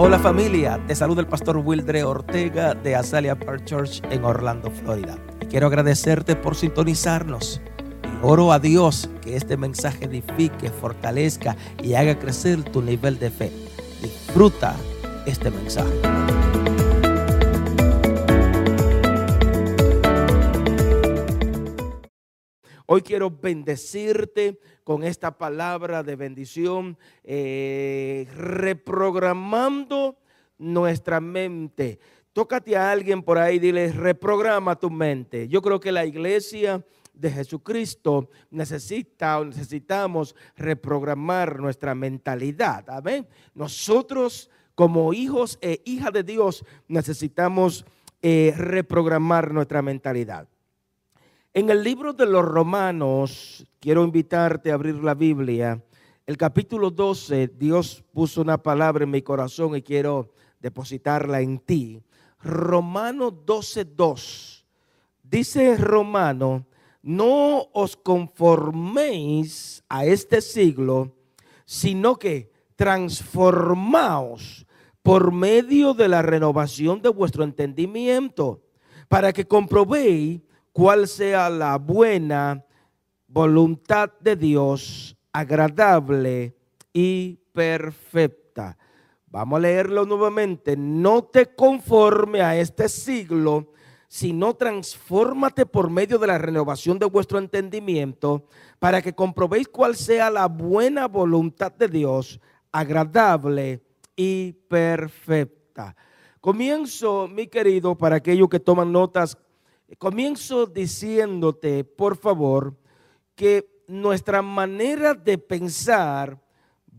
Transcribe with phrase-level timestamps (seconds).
[0.00, 5.18] Hola familia, te saluda el pastor Wildre Ortega de Azalea Park Church en Orlando, Florida.
[5.40, 7.60] Y quiero agradecerte por sintonizarnos.
[8.04, 13.32] Y oro a Dios que este mensaje edifique, fortalezca y haga crecer tu nivel de
[13.32, 13.50] fe.
[14.00, 14.76] Disfruta
[15.26, 15.90] este mensaje.
[22.90, 30.16] Hoy quiero bendecirte con esta palabra de bendición, eh, reprogramando
[30.56, 31.98] nuestra mente.
[32.32, 35.48] Tócate a alguien por ahí dile, reprograma tu mente.
[35.48, 36.82] Yo creo que la iglesia
[37.12, 42.88] de Jesucristo necesita o necesitamos reprogramar nuestra mentalidad.
[42.88, 43.28] Amén.
[43.52, 47.84] Nosotros como hijos e hijas de Dios necesitamos
[48.22, 50.48] eh, reprogramar nuestra mentalidad.
[51.54, 55.82] En el libro de los Romanos, quiero invitarte a abrir la Biblia.
[56.26, 62.02] El capítulo 12, Dios puso una palabra en mi corazón y quiero depositarla en ti.
[62.42, 64.66] Romano 12, 2.
[65.22, 66.66] Dice Romano,
[67.02, 71.14] no os conforméis a este siglo,
[71.64, 74.66] sino que transformaos
[75.02, 78.62] por medio de la renovación de vuestro entendimiento,
[79.08, 80.42] para que comprobéis
[80.78, 82.64] cuál sea la buena
[83.26, 86.54] voluntad de Dios, agradable
[86.92, 88.78] y perfecta.
[89.26, 90.76] Vamos a leerlo nuevamente.
[90.76, 93.72] No te conforme a este siglo,
[94.06, 98.46] sino transfórmate por medio de la renovación de vuestro entendimiento
[98.78, 102.38] para que comprobéis cuál sea la buena voluntad de Dios,
[102.70, 103.82] agradable
[104.14, 105.96] y perfecta.
[106.40, 109.36] Comienzo, mi querido, para aquellos que toman notas,
[109.96, 112.76] Comienzo diciéndote, por favor,
[113.34, 116.38] que nuestra manera de pensar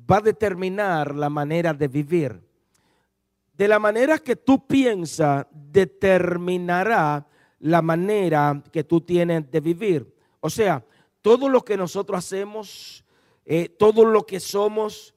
[0.09, 2.41] va a determinar la manera de vivir.
[3.53, 7.27] De la manera que tú piensas, determinará
[7.59, 10.15] la manera que tú tienes de vivir.
[10.39, 10.83] O sea,
[11.21, 13.03] todo lo que nosotros hacemos,
[13.45, 15.13] eh, todo lo que somos,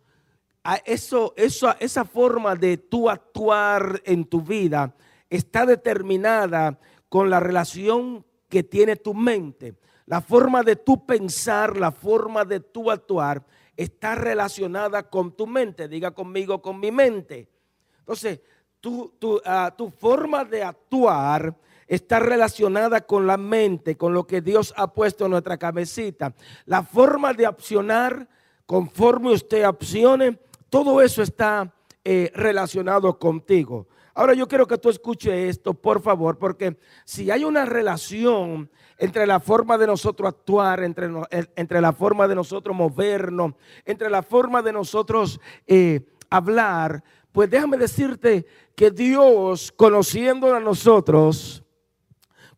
[0.84, 4.94] eso, eso, esa forma de tú actuar en tu vida
[5.30, 6.78] está determinada
[7.12, 9.74] con la relación que tiene tu mente.
[10.06, 13.44] La forma de tu pensar, la forma de tu actuar
[13.76, 15.88] está relacionada con tu mente.
[15.88, 17.50] Diga conmigo, con mi mente.
[17.98, 18.40] Entonces,
[18.80, 19.12] tu,
[19.44, 21.54] ah, tu forma de actuar
[21.86, 26.34] está relacionada con la mente, con lo que Dios ha puesto en nuestra cabecita.
[26.64, 28.26] La forma de accionar,
[28.64, 30.38] conforme usted accione,
[30.70, 33.86] todo eso está eh, relacionado contigo.
[34.14, 39.26] Ahora yo quiero que tú escuches esto, por favor, porque si hay una relación entre
[39.26, 41.10] la forma de nosotros actuar, entre,
[41.56, 47.02] entre la forma de nosotros movernos, entre la forma de nosotros eh, hablar,
[47.32, 51.64] pues déjame decirte que Dios, conociendo a nosotros,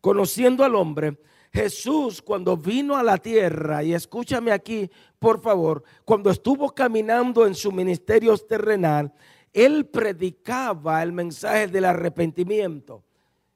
[0.01, 1.17] conociendo al hombre,
[1.53, 7.55] Jesús cuando vino a la tierra, y escúchame aquí, por favor, cuando estuvo caminando en
[7.55, 9.13] su ministerio terrenal,
[9.55, 13.03] él predicaba el mensaje del arrepentimiento.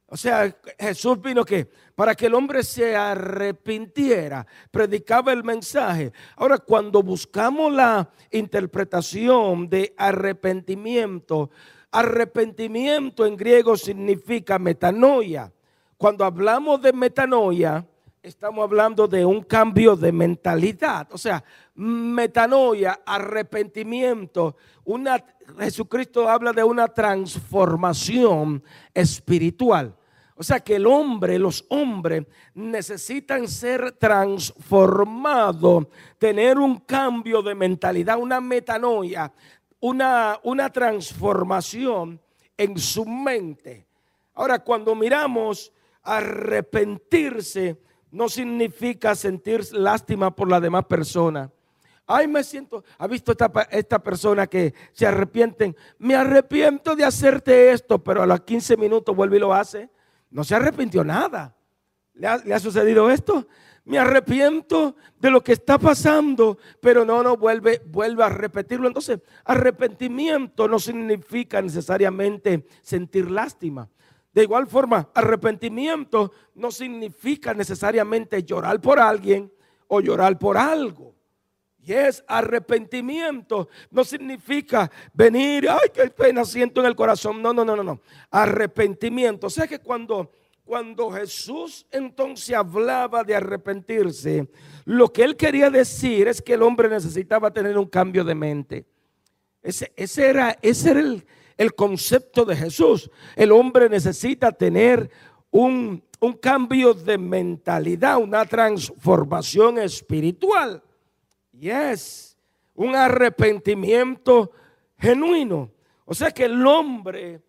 [0.08, 6.14] O sea, Jesús vino que para que el hombre se arrepintiera, predicaba el mensaje.
[6.38, 11.52] Ahora, cuando buscamos la interpretación de arrepentimiento,
[11.92, 15.52] arrepentimiento en griego significa metanoia.
[15.98, 17.86] Cuando hablamos de metanoia,
[18.22, 21.08] estamos hablando de un cambio de mentalidad.
[21.12, 21.44] O sea,
[21.76, 24.58] metanoia, arrepentimiento.
[24.86, 25.24] Una,
[25.58, 28.64] Jesucristo habla de una transformación
[28.94, 29.96] espiritual.
[30.36, 35.88] O sea que el hombre, los hombres necesitan ser transformados,
[36.18, 39.34] tener un cambio de mentalidad, una metanoia,
[39.82, 42.22] una, una transformación
[42.58, 43.86] en su mente.
[44.34, 47.78] Ahora, cuando miramos arrepentirse,
[48.12, 51.52] no significa sentir lástima por la demás persona.
[52.06, 55.76] Ay, me siento, ha visto esta, esta persona que se arrepienten.
[56.00, 59.90] Me arrepiento de hacerte esto, pero a los 15 minutos vuelve y lo hace.
[60.32, 61.56] No se arrepintió nada.
[62.14, 63.48] ¿Le ha, sucedido esto?
[63.86, 68.88] Me arrepiento de lo que está pasando, pero no, no vuelve, vuelve a repetirlo.
[68.88, 73.88] Entonces, arrepentimiento no significa necesariamente sentir lástima.
[74.32, 79.52] De igual forma, arrepentimiento no significa necesariamente llorar por alguien
[79.88, 81.16] o llorar por algo.
[81.82, 83.70] Y es arrepentimiento.
[83.90, 87.42] No significa venir, ay, qué pena siento en el corazón.
[87.42, 88.02] No, no, no, no, no.
[88.30, 89.48] Arrepentimiento.
[89.48, 90.32] O sea que cuando,
[90.64, 94.48] cuando Jesús entonces hablaba de arrepentirse,
[94.86, 98.86] lo que él quería decir es que el hombre necesitaba tener un cambio de mente.
[99.64, 101.26] Ese, ese era, ese era el,
[101.60, 103.12] el concepto de Jesús.
[103.36, 105.12] El hombre necesita tener
[105.52, 110.82] un, un cambio de mentalidad, una transformación espiritual.
[111.52, 112.38] Yes,
[112.76, 114.52] un arrepentimiento
[114.98, 115.70] genuino.
[116.06, 117.42] O sea que el hombre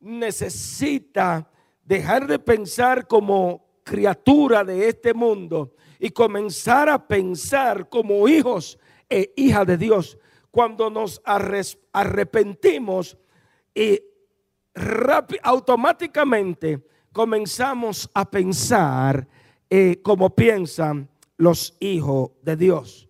[0.00, 1.50] necesita
[1.82, 8.78] dejar de pensar como criatura de este mundo y comenzar a pensar como hijos
[9.08, 10.18] e hijas de Dios.
[10.50, 13.16] Cuando nos arrepentimos
[13.76, 14.02] y
[15.42, 16.82] automáticamente
[17.12, 19.28] comenzamos a pensar
[19.68, 23.08] eh, como piensan los hijos de Dios.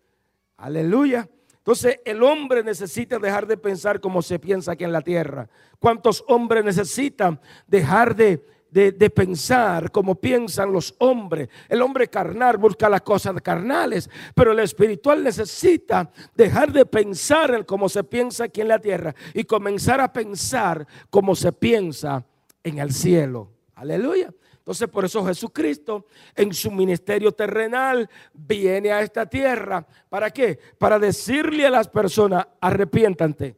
[0.56, 1.28] Aleluya.
[1.58, 5.48] Entonces el hombre necesita dejar de pensar como se piensa aquí en la tierra.
[5.78, 8.44] ¿Cuántos hombres necesitan dejar de
[8.76, 11.48] de, pensar como piensan los hombres.
[11.68, 17.64] El hombre carnal busca las cosas carnales, pero el espiritual necesita dejar de pensar en
[17.64, 22.26] cómo se piensa aquí en la tierra y comenzar a pensar como se piensa
[22.62, 23.50] en el cielo.
[23.76, 24.32] Aleluya.
[24.58, 29.86] Entonces por eso Jesucristo en su ministerio terrenal viene a esta tierra.
[30.10, 30.58] ¿Para qué?
[30.76, 33.56] Para decirle a las personas, arrepiéntate.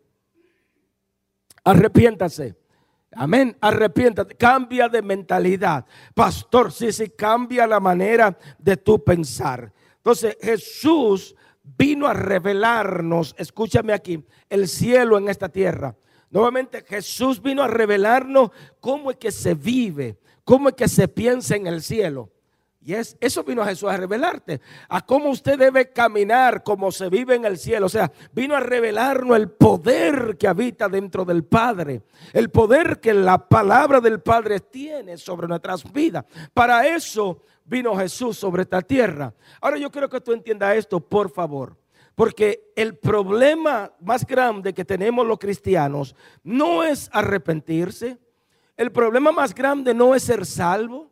[1.65, 2.68] Arrepiéntase.
[3.13, 3.57] Amén.
[3.61, 4.35] Arrepiéntate.
[4.37, 5.85] Cambia de mentalidad.
[6.15, 9.73] Pastor, sí, sí, cambia la manera de tu pensar.
[9.97, 11.35] Entonces Jesús
[11.77, 15.97] vino a revelarnos, escúchame aquí, el cielo en esta tierra.
[16.31, 18.51] Nuevamente Jesús vino a revelarnos
[18.81, 22.31] cómo es que se vive, cómo es que se piensa en el cielo.
[22.81, 27.09] Y es, eso vino a Jesús a revelarte, a cómo usted debe caminar, como se
[27.09, 27.87] vive en el cielo.
[27.87, 32.03] O sea, vino a revelarnos el poder que habita dentro del Padre,
[32.33, 36.25] el poder que la palabra del Padre tiene sobre nuestras vidas.
[36.55, 39.35] Para eso vino Jesús sobre esta tierra.
[39.61, 41.77] Ahora yo quiero que tú entiendas esto, por favor.
[42.15, 48.19] Porque el problema más grande que tenemos los cristianos no es arrepentirse.
[48.77, 51.08] El problema más grande no es ser salvo.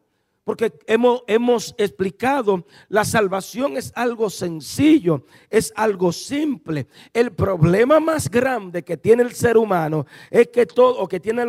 [0.47, 6.87] Porque hemos, explicado, la salvación es algo sencillo, es algo simple.
[7.13, 11.45] El problema más grande que tiene el ser humano es que todo, o que tiene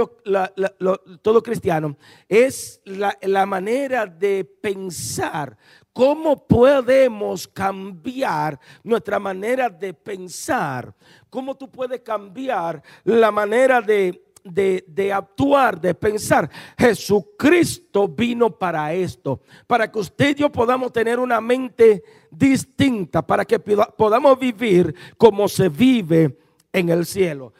[1.22, 1.96] todo cristiano,
[2.28, 5.56] es la, la manera de pensar.
[5.94, 10.92] ¿Cómo podemos cambiar nuestra manera de pensar?
[11.30, 16.50] ¿Cómo tú puedes cambiar la manera de, de, actuar, de pensar.
[16.78, 23.46] Jesucristo vino para esto, para que usted y yo podamos tener una mente distinta, para
[23.46, 26.40] que podamos vivir como se vive
[26.72, 27.54] en el cielo.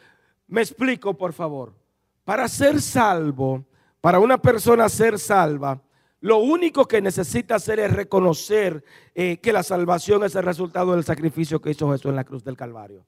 [0.46, 1.74] Me explico, por favor.
[2.24, 3.64] Para ser salvo,
[4.00, 5.80] para una persona ser salva,
[6.20, 11.04] lo único que necesita hacer es reconocer eh, que la salvación es el resultado del
[11.04, 13.06] sacrificio que hizo Jesús en la cruz del Calvario.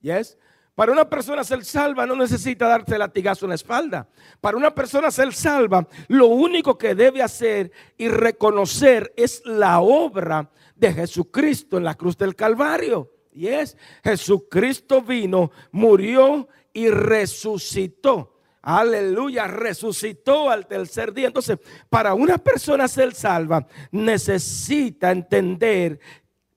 [0.00, 0.36] ¿Yes?
[0.74, 4.08] Para una persona ser salva no necesita darte latigazo en la espalda.
[4.40, 10.50] Para una persona ser salva, lo único que debe hacer y reconocer es la obra
[10.74, 13.10] de Jesucristo en la cruz del Calvario.
[13.32, 18.38] Y es, Jesucristo vino, murió y resucitó.
[18.62, 21.26] Aleluya, resucitó al tercer día.
[21.26, 21.58] Entonces,
[21.90, 26.00] para una persona ser salva, necesita entender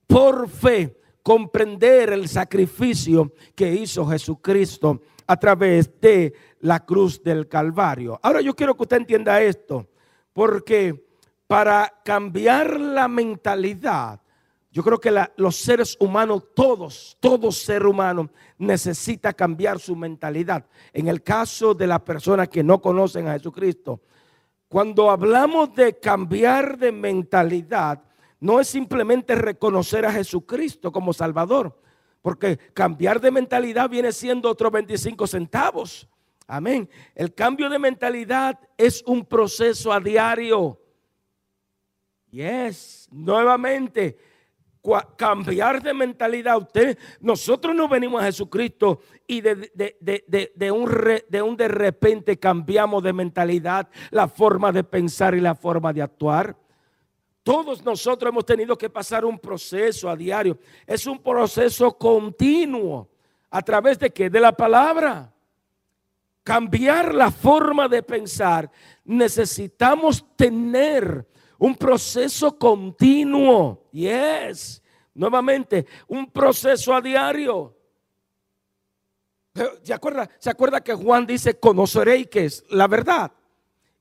[0.06, 8.16] por fe comprender el sacrificio que hizo Jesucristo a través de la cruz del Calvario.
[8.22, 9.88] Ahora yo quiero que usted entienda esto,
[10.32, 11.08] porque
[11.48, 14.20] para cambiar la mentalidad,
[14.70, 20.64] yo creo que los seres humanos, todos, todo ser humano necesita cambiar su mentalidad.
[20.92, 24.00] En el caso de las personas que no conocen a Jesucristo,
[24.68, 28.00] cuando hablamos de cambiar de mentalidad,
[28.40, 31.80] no es simplemente reconocer a Jesucristo como Salvador,
[32.22, 36.08] porque cambiar de mentalidad viene siendo otros 25 centavos.
[36.46, 36.88] Amén.
[37.14, 40.80] El cambio de mentalidad es un proceso a diario.
[42.30, 44.16] Yes, nuevamente,
[45.16, 46.58] cambiar de mentalidad.
[46.58, 49.52] Usted, nosotros no venimos a Jesucristo y de,
[50.70, 50.88] un
[51.28, 56.02] de un de repente cambiamos de mentalidad, la forma de pensar y la forma de
[56.02, 56.56] actuar.
[57.46, 60.58] Todos nosotros hemos tenido que pasar un proceso a diario.
[60.84, 63.08] Es un proceso continuo.
[63.50, 64.28] ¿A través de qué?
[64.28, 65.32] De la palabra.
[66.42, 68.68] Cambiar la forma de pensar.
[69.04, 71.24] Necesitamos tener
[71.56, 73.84] un proceso continuo.
[73.92, 74.82] Yes.
[75.14, 77.76] Nuevamente, un proceso a diario.
[79.84, 83.30] ¿Se acuerda, ¿Se acuerda que Juan dice, conoceréis que es la verdad?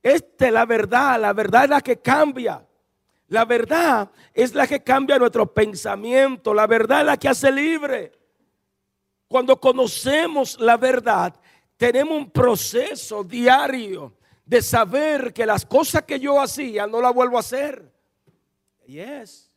[0.02, 2.66] Esta es la verdad, la verdad es la que cambia.
[3.28, 6.54] La verdad es la que cambia nuestro pensamiento.
[6.54, 8.12] La verdad es la que hace libre.
[9.28, 11.34] Cuando conocemos la verdad,
[11.78, 14.14] tenemos un proceso diario
[14.46, 17.92] de saber que las cosas que yo hacía no las vuelvo a hacer.
[18.86, 19.52] Yes.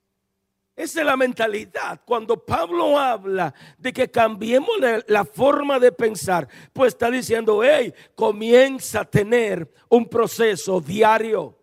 [0.79, 2.01] Esa es la mentalidad.
[2.05, 4.71] Cuando Pablo habla de que cambiemos
[5.09, 11.58] la, forma de pensar, pues está diciendo, hey, comienza a tener un proceso diario.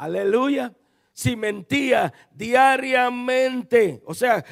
[0.00, 0.72] Aleluya.
[1.12, 4.42] Si mentía diariamente, o sea,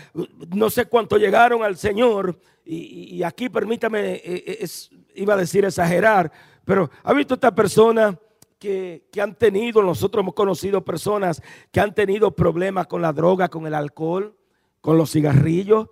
[0.55, 4.69] no sé cuánto llegaron al Señor, y, aquí permítame, eh, eh,
[5.15, 6.31] iba a decir exagerar,
[6.67, 8.19] pero ¿ha visto esta persona
[8.59, 11.41] que, han tenido, nosotros hemos conocido personas
[11.73, 14.37] que han tenido problemas con la droga, con el alcohol,
[14.83, 15.89] con los cigarrillos?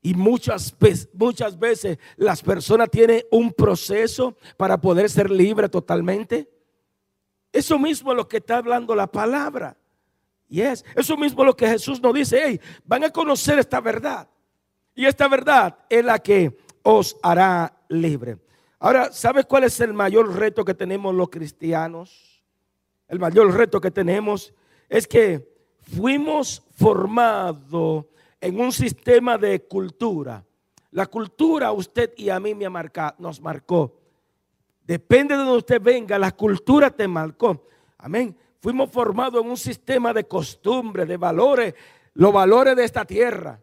[0.00, 0.74] Y muchas,
[1.12, 6.53] muchas veces las personas tienen un proceso para poder ser libre totalmente.
[7.54, 9.76] Eso mismo es lo que está hablando la palabra.
[10.48, 12.42] Y es eso mismo lo que Jesús nos dice.
[12.44, 14.28] Hey, van a conocer esta verdad.
[14.92, 18.38] Y esta verdad es la que os hará libre.
[18.80, 22.42] Ahora, ¿sabes cuál es el mayor reto que tenemos los cristianos?
[23.06, 24.52] El mayor reto que tenemos
[24.88, 25.48] es que
[25.80, 28.06] fuimos formados
[28.40, 30.44] en un sistema de cultura.
[30.90, 34.03] La cultura usted y a mí me marca, nos marcó.
[34.84, 37.66] Depende de donde usted venga, la cultura te marcó.
[37.98, 38.36] Amén.
[38.60, 41.74] Fuimos formados en un sistema de costumbres, de valores,
[42.14, 43.60] los valores de esta tierra.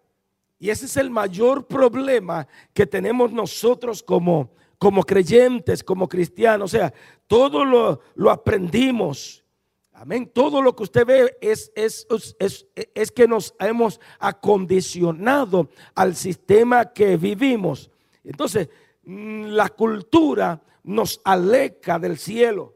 [0.59, 4.51] Y ese es el mayor problema que tenemos nosotros como
[4.81, 6.73] como creyentes, como cristianos.
[6.73, 6.91] O sea,
[7.27, 9.45] todo lo, aprendimos.
[9.93, 10.27] Amén.
[10.33, 12.07] Todo lo que usted ve es, es,
[12.39, 17.91] es, es, que nos hemos acondicionado al sistema que vivimos.
[18.23, 18.69] Entonces,
[19.03, 22.75] mm, la cultura nos aleja del cielo.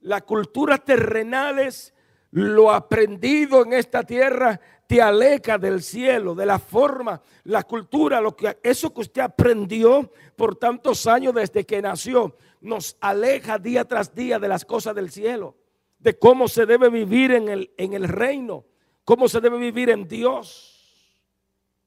[0.00, 1.94] La cultura terrenal es
[2.30, 4.60] lo aprendido en esta tierra
[4.92, 10.12] te aleja del cielo, de la forma, la cultura, lo que eso que usted aprendió
[10.36, 15.10] por tantos años desde que nació, nos aleja día tras día de las cosas del
[15.10, 15.56] cielo,
[15.98, 18.66] de cómo se debe vivir en el, en el reino,
[19.04, 21.18] cómo se debe vivir en Dios.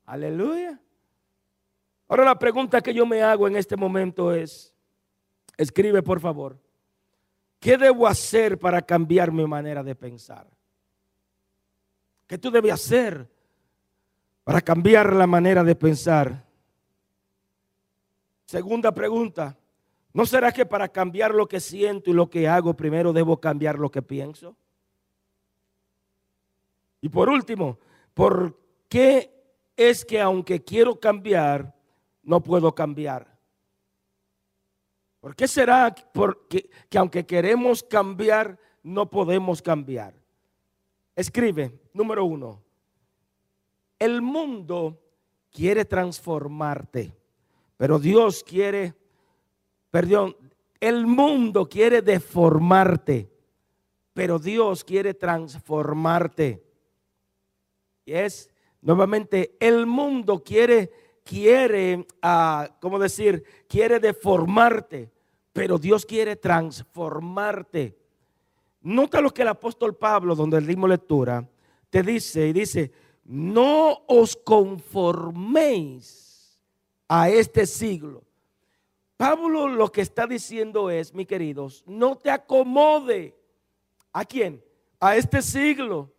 [0.06, 0.82] Aleluya.
[2.08, 4.75] Ahora la pregunta que yo me hago en este momento es,
[5.58, 6.60] escribe por favor,
[7.60, 10.48] ¿qué debo hacer para cambiar mi manera de pensar?
[12.28, 13.30] ¿Qué tú debes hacer
[14.44, 16.46] para cambiar la manera de pensar?
[18.46, 19.58] Segunda pregunta,
[20.14, 23.80] ¿no será que para cambiar lo que siento y lo que hago, primero debo cambiar
[23.80, 24.56] lo que pienso?
[27.02, 27.80] Y por último,
[28.14, 28.60] ¿por
[28.90, 29.32] qué
[29.76, 31.76] es que aunque quiero cambiar,
[32.24, 33.35] no puedo cambiar?
[35.26, 40.14] ¿Por qué será que aunque queremos cambiar, no podemos cambiar?
[41.16, 42.62] Escribe, número uno,
[43.98, 45.02] el mundo
[45.50, 47.18] quiere transformarte,
[47.76, 48.94] pero Dios quiere,
[49.90, 50.38] perdón,
[50.80, 53.28] el mundo quiere deformarte,
[54.14, 56.64] pero Dios quiere transformarte.
[58.06, 58.48] Y es,
[58.80, 60.92] nuevamente, el mundo quiere,
[61.24, 63.44] quiere, uh, ¿cómo decir?
[63.68, 65.15] Quiere deformarte,
[65.56, 67.98] pero Dios quiere transformarte.
[68.82, 71.48] Nota lo que el apóstol Pablo, donde le dimos lectura,
[71.90, 72.92] te dice y dice,
[73.24, 76.60] no os conforméis
[77.08, 78.26] a este siglo.
[79.16, 83.34] Pablo lo que está diciendo es, mis queridos, no te acomode.
[84.12, 84.62] ¿A quién?
[85.00, 86.12] A este siglo.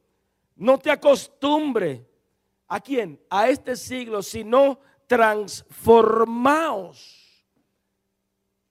[0.54, 2.08] No te acostumbre.
[2.68, 3.20] ¿A quién?
[3.28, 7.25] A este siglo, sino transformaos.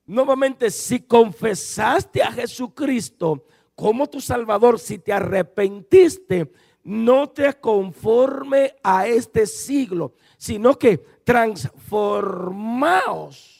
[0.06, 3.44] Nuevamente, si confesaste a Jesucristo
[3.74, 6.52] como tu Salvador, si te arrepentiste,
[6.84, 13.52] no te conforme a este siglo, sino que transformaos.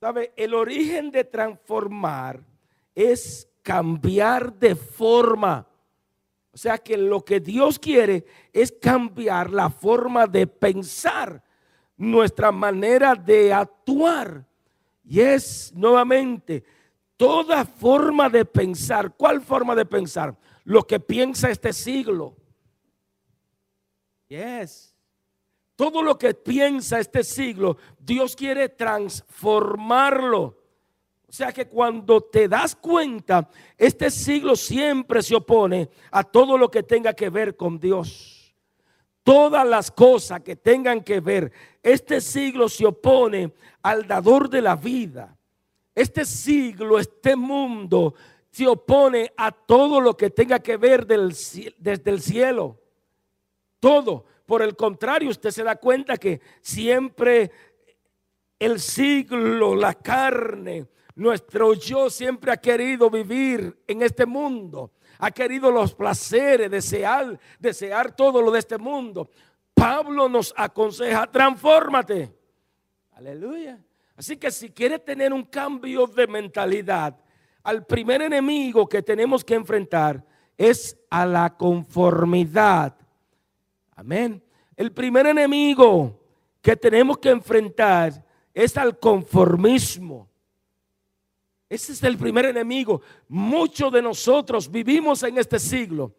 [0.00, 0.32] ¿Sabe?
[0.36, 2.40] El origen de transformar
[2.94, 5.66] es cambiar de forma.
[6.52, 11.42] O sea que lo que Dios quiere es cambiar la forma de pensar,
[11.96, 14.46] nuestra manera de actuar.
[15.04, 16.64] Y es nuevamente
[17.16, 19.14] toda forma de pensar.
[19.16, 20.36] ¿Cuál forma de pensar?
[20.64, 22.36] Lo que piensa este siglo.
[24.28, 24.94] Yes.
[25.76, 30.58] Todo lo que piensa este siglo, Dios quiere transformarlo.
[31.28, 36.70] O sea que cuando te das cuenta, este siglo siempre se opone a todo lo
[36.70, 38.31] que tenga que ver con Dios.
[39.22, 41.52] Todas las cosas que tengan que ver,
[41.82, 43.52] este siglo se opone
[43.82, 45.36] al dador de la vida
[45.94, 48.14] este siglo, este mundo
[48.50, 52.78] se opone a todo lo que tenga que ver desde el cielo.
[53.80, 54.24] Todo.
[54.46, 57.50] Por el contrario, usted se da cuenta que siempre
[58.58, 64.92] el siglo, la carne, nuestro yo siempre ha querido vivir en este mundo.
[65.18, 69.30] Ha querido los placeres, desear, desear todo lo de este mundo.
[69.74, 72.32] Pablo nos aconseja, transfórmate.
[73.12, 73.78] Aleluya.
[74.16, 77.18] Así que si quieres tener un cambio de mentalidad,
[77.62, 80.24] al primer enemigo que tenemos que enfrentar
[80.56, 82.96] es a la conformidad.
[83.94, 84.42] Amén.
[84.76, 86.20] El primer enemigo
[86.60, 90.28] que tenemos que enfrentar es al conformismo.
[91.72, 93.00] Ese es el primer enemigo.
[93.28, 96.14] Muchos de nosotros vivimos en este siglo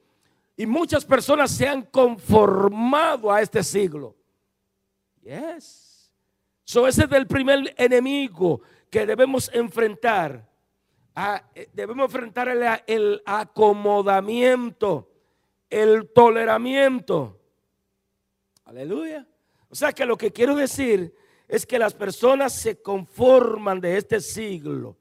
[0.58, 4.16] y muchas personas se han conformado a este siglo.
[5.22, 6.12] Yes.
[6.64, 10.50] So ese es el primer enemigo que debemos enfrentar.
[11.54, 15.12] Eh, debemos enfrentar el acomodamiento,
[15.70, 17.40] el toleramiento.
[18.66, 19.28] Aleluya.
[19.70, 21.14] O sea que lo que quiero decir
[21.48, 24.98] es que las personas se conforman de este siglo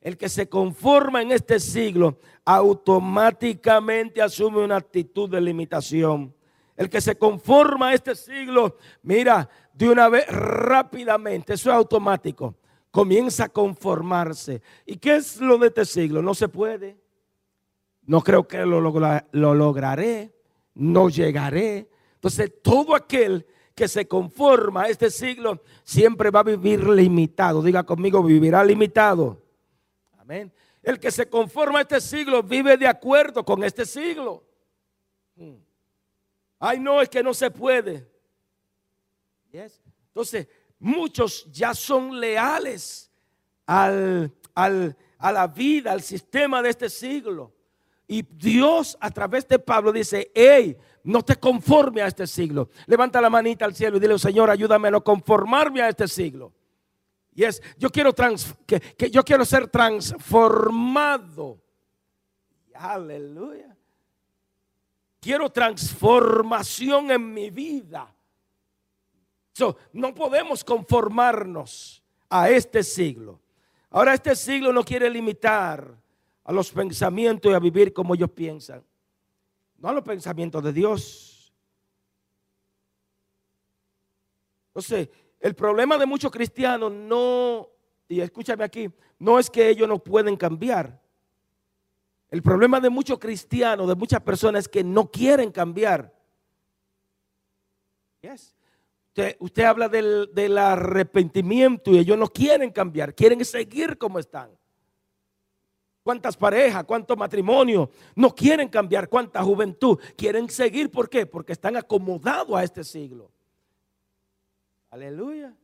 [0.00, 6.34] el que se conforma en este siglo automáticamente asume una actitud de limitación.
[6.76, 12.54] El que se conforma a este siglo, mira, de una vez rápidamente, eso es automático,
[12.90, 14.62] comienza a conformarse.
[14.86, 16.22] ¿Y qué es lo de este siglo?
[16.22, 16.98] No se puede.
[18.06, 20.34] No creo que lo, lo lograré,
[20.74, 21.90] no llegaré.
[22.14, 27.62] Entonces, todo aquel que se conforma a este siglo siempre va a vivir limitado.
[27.62, 29.49] Diga conmigo, vivirá limitado.
[30.82, 34.44] El que se conforma a este siglo vive de acuerdo con este siglo.
[35.36, 35.56] Hmm.
[36.58, 38.08] Ay, no, es que no se puede.
[39.52, 40.46] Entonces,
[40.78, 43.10] muchos ya son leales
[43.66, 47.52] al, a la vida, al sistema de este siglo.
[48.06, 52.68] Y Dios a través de Pablo dice, hey, no te conforme a este siglo.
[52.86, 56.52] Levanta la manita al cielo y dile, Señor, ayúdame a no conformarme a este siglo
[57.78, 58.14] yo quiero,
[58.66, 61.60] que, yo quiero ser transformado.
[62.74, 63.76] Aleluya.
[65.20, 68.14] Quiero transformación en mi vida.
[69.92, 73.40] no podemos conformarnos a este siglo.
[73.90, 75.94] Ahora este siglo no quiere limitar
[76.44, 78.82] a los pensamientos y a vivir como ellos piensan.
[79.78, 81.52] No a los pensamientos de Dios.
[84.68, 85.08] Entonces,
[85.40, 87.68] el problema de muchos cristianos no,
[88.08, 91.00] y escúchame aquí, no es que ellos no pueden cambiar.
[92.30, 96.14] El problema de muchos cristianos, de muchas personas, es que no quieren cambiar.
[99.38, 104.50] Usted, habla del, del, arrepentimiento y ellos no quieren cambiar, quieren seguir como están.
[106.02, 109.08] ¿Cuántas parejas, cuántos matrimonios no quieren cambiar?
[109.08, 110.90] ¿Cuánta juventud quieren seguir?
[110.90, 111.26] ¿Por qué?
[111.26, 113.30] Porque están acomodados a este siglo.
[114.90, 115.54] Aleluya.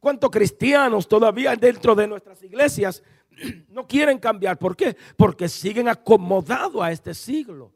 [0.00, 3.02] ¿Cuántos cristianos todavía dentro de nuestras iglesias
[3.68, 4.58] no quieren cambiar?
[4.58, 4.96] ¿Por qué?
[5.16, 7.72] Porque siguen acomodados a este siglo.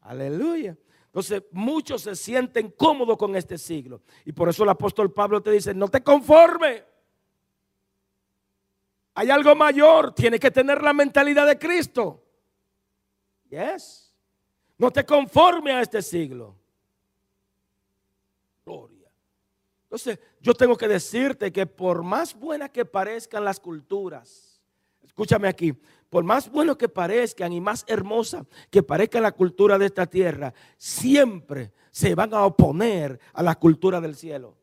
[0.00, 0.76] Aleluya.
[1.06, 4.02] Entonces muchos se sienten cómodos con este siglo.
[4.24, 6.84] Y por eso el apóstol Pablo te dice, no te conformes.
[9.14, 12.22] Hay algo mayor, tienes que tener la mentalidad de Cristo.
[13.48, 14.14] Yes.
[14.76, 16.54] No te conformes a este siglo.
[18.64, 19.10] Gloria.
[19.88, 24.60] Entonces, yo tengo que decirte que por más buenas que parezcan las culturas,
[25.02, 25.72] escúchame aquí,
[26.10, 30.52] por más bueno que parezcan y más hermosa que parezca la cultura de esta tierra,
[30.76, 34.58] siempre se van a oponer a la cultura del cielo.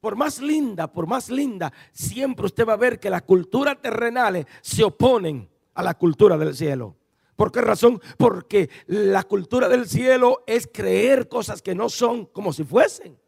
[0.00, 4.46] Por más linda, por más linda, siempre usted va a ver que las culturas terrenales
[4.62, 6.96] se oponen a la cultura del cielo.
[7.36, 8.00] ¿Por qué razón?
[8.16, 13.18] Porque la cultura del cielo es creer cosas que no son como si fuesen.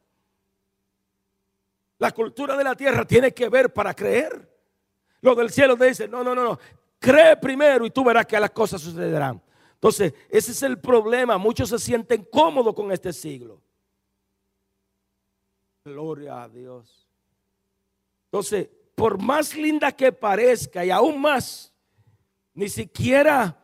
[2.03, 4.51] La cultura de la tierra tiene que ver para creer.
[5.21, 6.59] Lo del cielo te dice, no, no, no, no.
[6.99, 9.41] Cree primero y tú verás que las cosas sucederán.
[9.75, 11.39] Entonces, ese es el problema.
[11.39, 13.63] Muchos se sienten cómodos con este siglo.
[15.85, 17.09] Gloria a Dios.
[18.33, 21.73] Entonces, por más linda que parezca y aún más,
[22.53, 23.63] ni siquiera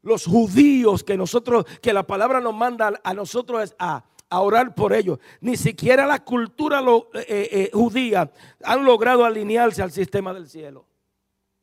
[0.00, 4.04] los judíos que nosotros, que la palabra nos manda a nosotros es a
[4.34, 5.20] a orar por ellos.
[5.40, 8.32] Ni siquiera la cultura eh, eh, eh, judía
[8.64, 10.86] han logrado alinearse al sistema del cielo.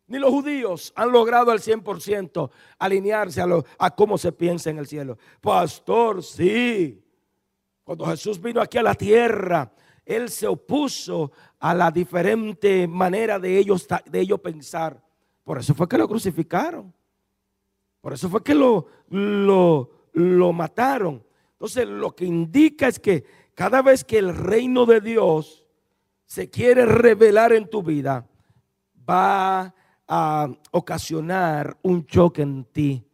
[0.08, 4.78] Ni los judíos han logrado al 100% alinearse a, lo, a cómo se piensa en
[4.78, 5.18] el cielo.
[5.42, 7.04] Pastor, sí.
[7.84, 9.70] Cuando Jesús vino aquí a la tierra,
[10.06, 15.02] Él se opuso a la diferente manera de ellos, de ellos pensar.
[15.44, 16.94] Por eso fue que lo crucificaron.
[18.00, 21.22] Por eso fue que lo, lo, lo mataron.
[21.62, 25.64] Entonces lo que indica es que cada vez que el reino de Dios
[26.26, 28.28] se quiere revelar en tu vida,
[29.08, 29.72] va
[30.08, 33.06] a ocasionar un choque en ti.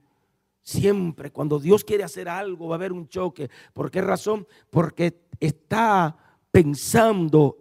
[0.61, 3.49] Siempre, cuando Dios quiere hacer algo, va a haber un choque.
[3.73, 4.47] ¿Por qué razón?
[4.69, 6.15] Porque está
[6.49, 7.57] pensando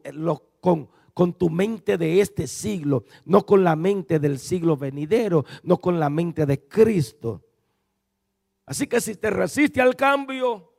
[0.60, 5.78] con, con tu mente de este siglo, no con la mente del siglo venidero, no
[5.78, 7.42] con la mente de Cristo.
[8.64, 10.75] Así que si te resiste al cambio,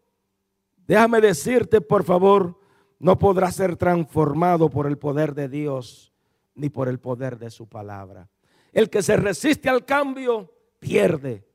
[0.87, 2.59] déjame decirte, por favor,
[2.99, 6.13] no podrás ser transformado por el poder de Dios
[6.55, 8.29] ni por el poder de su palabra.
[8.71, 11.45] El que se resiste al cambio pierde.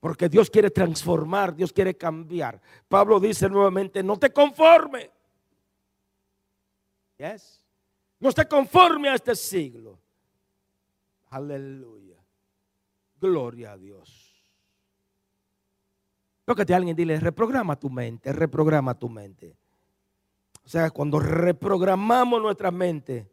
[0.00, 2.60] Porque Dios quiere transformar, Dios quiere cambiar.
[2.88, 5.10] Pablo dice nuevamente, no te conforme.
[7.16, 7.62] Yes.
[8.20, 9.98] No te conforme a este siglo.
[11.30, 12.22] Aleluya.
[13.20, 14.25] Gloria a Dios.
[16.46, 19.54] Tócate a alguien y dile, reprograma tu mente, reprograma tu mente.
[20.64, 23.28] O sea, cuando reprogramamos nuestra mente,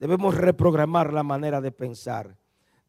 [0.00, 2.36] debemos reprogramar la manera de pensar.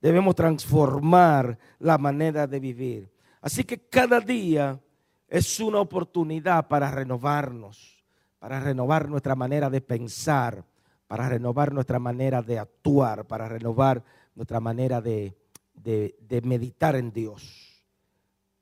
[0.02, 3.12] Debemos transformar la manera de vivir.
[3.42, 4.80] Así que cada día
[5.28, 8.04] es una oportunidad para renovarnos,
[8.40, 10.64] para renovar nuestra manera de pensar,
[11.08, 14.04] para renovar nuestra manera de actuar, para renovar
[14.36, 15.36] nuestra manera de,
[16.44, 17.84] meditar en Dios.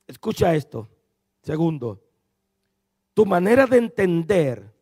[0.08, 0.88] Escucha esto.
[1.46, 2.02] Segundo,
[3.14, 4.74] tu manera de entender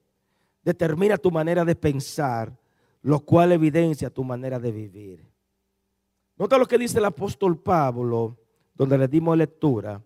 [0.64, 2.58] determina tu manera de pensar,
[3.02, 5.30] lo cual evidencia tu manera de vivir.
[6.38, 8.38] Nota lo que dice el apóstol Pablo
[8.74, 10.02] donde le dimos lectura,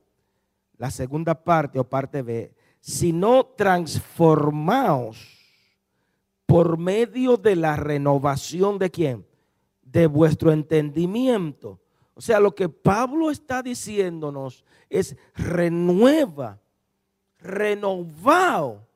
[0.77, 5.37] la segunda parte o parte B, sino transformaos
[6.47, 9.27] por medio de la renovación de quién?
[9.83, 11.79] De vuestro entendimiento.
[12.17, 16.59] O sea, lo que Pablo está diciéndonos es renueva,
[17.37, 18.87] renovado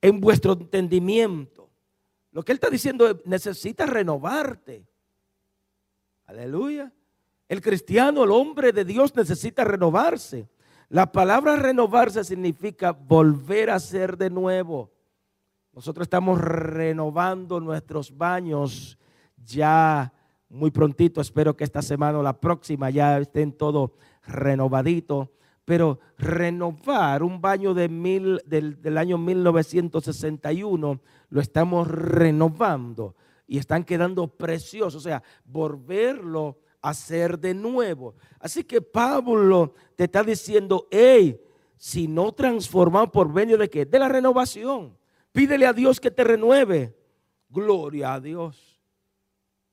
[0.00, 1.68] en vuestro entendimiento.
[2.32, 4.86] Lo que él está diciendo es, necesitas renovarte.
[6.24, 6.90] Aleluya.
[7.46, 10.48] El cristiano, el hombre de Dios necesita renovarse.
[10.88, 14.90] La palabra renovarse significa volver a ser de nuevo.
[15.74, 18.96] Nosotros estamos renovando nuestros baños
[19.36, 20.10] ya
[20.50, 21.20] muy prontito.
[21.20, 23.94] Espero que esta semana o la próxima ya estén todo
[24.26, 25.32] renovadito.
[25.64, 33.14] Pero renovar un baño de mil, del, del año 1961 lo estamos renovando
[33.46, 34.96] y están quedando preciosos.
[34.96, 38.14] O sea, volverlo hacer de nuevo.
[38.38, 41.40] Así que Pablo te está diciendo, hey,
[41.76, 43.84] si no transformado por medio de qué?
[43.84, 44.96] De la renovación.
[45.32, 46.96] Pídele a Dios que te renueve.
[47.48, 48.69] Gloria a Dios.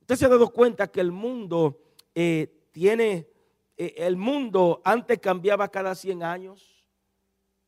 [0.07, 1.81] Usted se ha dado cuenta que el mundo
[2.15, 3.27] eh, tiene,
[3.75, 6.85] eh, el mundo antes cambiaba cada 100 años.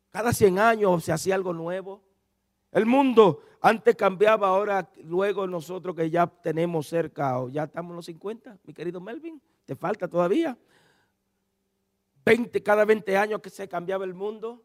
[0.09, 2.01] Cada 100 años se hacía algo nuevo.
[2.71, 7.95] El mundo antes cambiaba, ahora luego nosotros que ya tenemos cerca, o ya estamos en
[7.97, 10.57] los 50, mi querido Melvin, te falta todavía.
[12.23, 14.63] 20, cada 20 años que se cambiaba el mundo.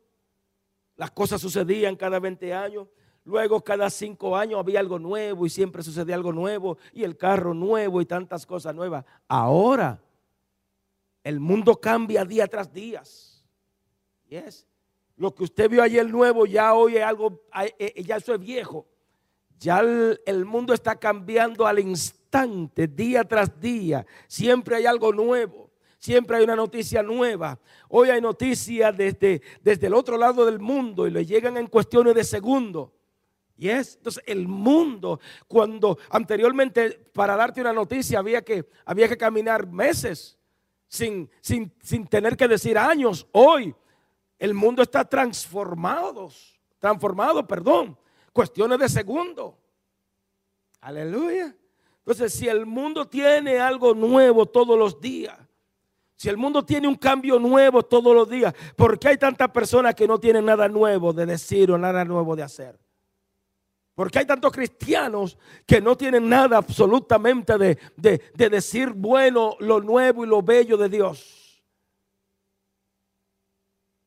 [0.95, 2.87] Las cosas sucedían cada 20 años.
[3.25, 7.55] Luego cada 5 años había algo nuevo y siempre sucedía algo nuevo y el carro
[7.55, 9.05] nuevo y tantas cosas nuevas.
[9.27, 10.01] Ahora
[11.23, 13.03] el mundo cambia día tras día.
[14.29, 14.67] Yes.
[15.17, 18.41] Lo que usted vio ayer nuevo, ya hoy es algo, eh, eh, ya eso es
[18.41, 18.87] viejo.
[19.59, 24.05] Ya el, mundo está cambiando al instante, día tras día.
[24.27, 25.71] Siempre hay algo nuevo.
[25.99, 27.59] Siempre hay una noticia nueva.
[27.89, 32.15] Hoy hay noticias desde, desde el otro lado del mundo y le llegan en cuestiones
[32.15, 32.93] de segundo.
[33.57, 39.17] Y es, entonces el mundo, cuando anteriormente para darte una noticia había que, había que
[39.17, 40.39] caminar meses
[40.89, 43.75] sin, sin, sin tener que decir años, hoy
[44.39, 46.31] el mundo está transformado,
[46.79, 47.97] transformado, perdón,
[48.33, 49.59] cuestiones de segundo.
[50.81, 51.57] Aleluya.
[51.99, 55.39] Entonces, si el mundo tiene algo nuevo todos los días,
[56.17, 59.95] si el mundo tiene un cambio nuevo todos los días, ¿por qué hay tantas personas
[59.95, 62.84] que no tienen nada nuevo de decir o nada nuevo de hacer?
[63.95, 70.25] Porque hay tantos cristianos que no tienen nada absolutamente de, de decir bueno, lo nuevo
[70.25, 71.45] y lo bello de Dios.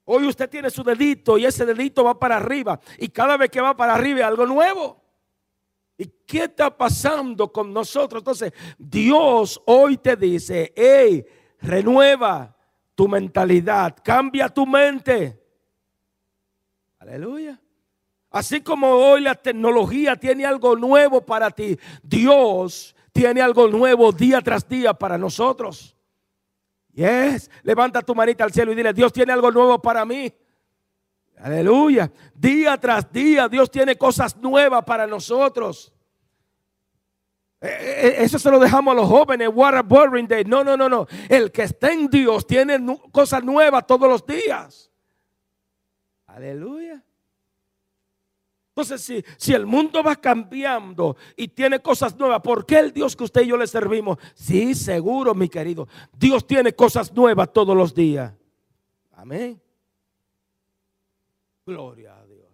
[0.09, 2.79] Hoy usted tiene su dedito y ese dedito va para arriba.
[2.97, 5.03] Y cada vez que va para arriba algo nuevo.
[5.97, 8.21] ¿Y qué está pasando con nosotros?
[8.21, 11.25] Entonces, Dios hoy te dice, hey,
[11.59, 12.55] renueva
[12.93, 15.43] tu mentalidad, cambia tu mente.
[16.99, 17.59] Aleluya.
[18.37, 24.41] Así como hoy la tecnología tiene algo nuevo para ti, Dios tiene algo nuevo día
[24.41, 25.97] tras día para nosotros.
[26.93, 27.49] Yes.
[27.63, 30.31] Levanta tu manita al cielo y dile, Dios tiene algo nuevo para mí.
[31.39, 32.11] Aleluya.
[32.35, 35.91] Día tras día Dios tiene cosas nuevas para nosotros.
[37.59, 40.45] Eh, eh, eso se lo dejamos a los jóvenes, Waterboarding Day.
[40.45, 41.07] No, no, no, no.
[41.27, 42.77] El que está en Dios tiene
[43.11, 44.91] cosas nuevas todos los días.
[46.27, 47.03] Aleluya.
[48.77, 53.15] Entonces, si, si el mundo va cambiando y tiene cosas nuevas, ¿por qué el Dios
[53.15, 54.19] que usted y yo le servimos?
[54.35, 55.87] Sí, seguro, mi querido.
[56.13, 58.31] Dios tiene cosas nuevas todos los días.
[59.13, 59.59] Amén.
[61.65, 62.45] Gloria a Dios.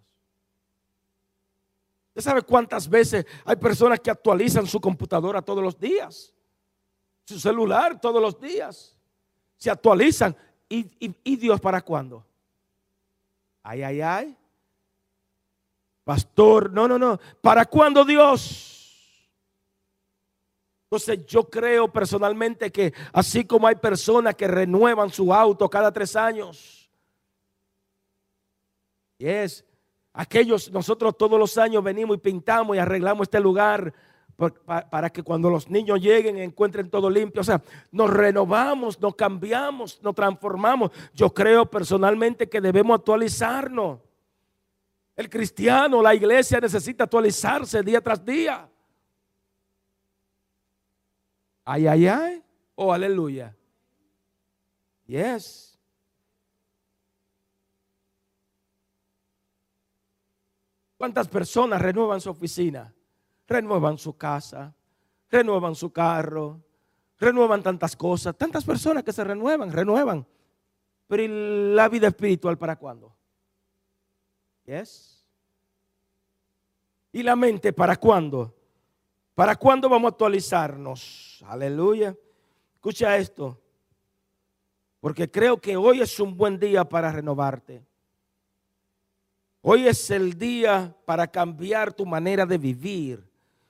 [2.08, 6.32] ¿Usted sabe cuántas veces hay personas que actualizan su computadora todos los días?
[7.26, 8.96] Su celular todos los días.
[9.58, 10.34] Se actualizan.
[10.70, 12.24] ¿Y, y Dios para cuándo?
[13.62, 14.38] Ay, ay, ay.
[16.04, 17.18] Pastor, no, no, no.
[17.40, 18.74] ¿Para cuándo Dios?
[20.84, 26.14] Entonces yo creo personalmente que así como hay personas que renuevan su auto cada tres
[26.14, 26.88] años.
[29.18, 29.64] Y es
[30.12, 33.92] aquellos, nosotros todos los años venimos y pintamos y arreglamos este lugar
[34.66, 37.40] para que cuando los niños lleguen encuentren todo limpio.
[37.40, 40.90] O sea, nos renovamos, nos cambiamos, nos transformamos.
[41.14, 44.00] Yo creo personalmente que debemos actualizarnos.
[45.16, 48.68] El cristiano, la iglesia necesita actualizarse día tras día.
[51.64, 52.44] Ay, ay, ay.
[52.74, 53.56] Oh, aleluya.
[55.06, 55.78] Yes.
[60.96, 62.92] ¿Cuántas personas renuevan su oficina?
[63.46, 64.74] Renuevan su casa,
[65.30, 66.62] renuevan su carro,
[67.18, 70.26] renuevan tantas cosas, tantas personas que se renuevan, renuevan.
[71.06, 73.14] Pero ¿y la vida espiritual para cuándo?
[74.64, 75.24] Yes.
[77.12, 78.54] ¿Y la mente para cuándo?
[79.34, 81.44] ¿Para cuándo vamos a actualizarnos?
[81.46, 82.16] Aleluya.
[82.74, 83.60] Escucha esto.
[85.00, 87.84] Porque creo que hoy es un buen día para renovarte.
[89.60, 93.24] Hoy es el día para cambiar tu manera de vivir.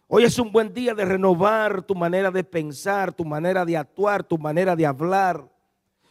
[0.06, 4.22] Hoy es un buen día de renovar tu manera de pensar, tu manera de actuar,
[4.22, 5.48] tu manera de hablar.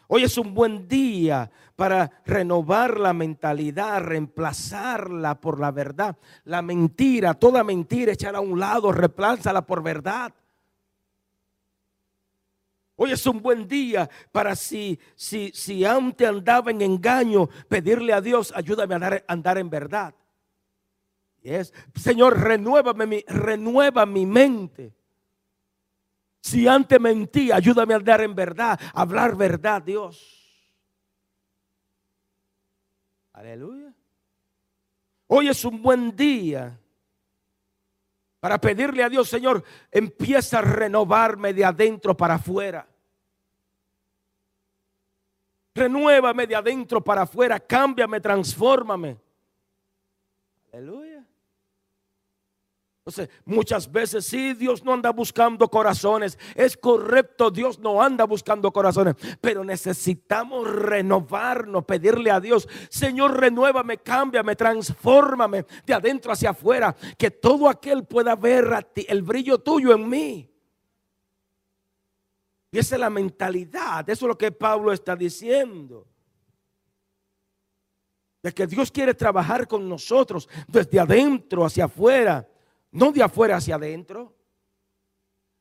[0.08, 6.18] Hoy es un buen día para renovar la mentalidad, reemplazarla por la verdad.
[6.46, 10.34] La mentira, toda mentira, echarla a un lado, reemplázala por verdad.
[12.96, 18.22] Hoy es un buen día para si, si, si antes andaba en engaño, pedirle a
[18.22, 20.14] Dios, ayúdame a andar, andar en verdad.
[21.42, 21.74] Yes.
[21.96, 24.94] Señor, renuévame, renueva mi mente.
[26.44, 30.44] Si antes mentí, ayúdame a andar en verdad, a hablar verdad, Dios.
[33.32, 33.94] Aleluya.
[35.28, 36.78] Hoy es un buen día
[38.42, 42.86] para pedirle a Dios, Señor, empieza a renovarme de adentro para afuera.
[45.74, 49.18] Renuévame de adentro para afuera, cámbiame, transfórmame.
[50.74, 51.13] Aleluya.
[53.06, 56.40] Entonces, muchas veces sí, Dios no anda buscando corazones.
[56.56, 59.16] Es correcto, Dios no anda buscando corazones.
[59.42, 66.96] Pero necesitamos renovarnos, pedirle a Dios, Señor, renuévame, cámbiame, transfórmame de adentro hacia afuera.
[67.18, 70.50] Que todo aquel pueda ver a ti, el brillo tuyo en mí.
[72.72, 74.10] Y esa es la mentalidad.
[74.10, 76.08] Eso es lo que Pablo está diciendo.
[78.42, 82.48] De que Dios quiere trabajar con nosotros desde adentro hacia afuera
[82.94, 84.34] no de afuera hacia adentro.